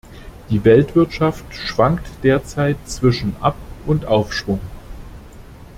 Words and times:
Die 0.49 0.65
Weltwirtschaft 0.65 1.53
schwankt 1.53 2.07
derzeit 2.23 2.75
zwischen 2.87 3.35
Ab- 3.39 3.53
und 3.85 4.05
Aufschwung. 4.07 4.59